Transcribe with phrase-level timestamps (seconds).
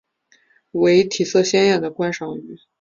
[0.71, 2.57] 为体色鲜艳的观赏鱼。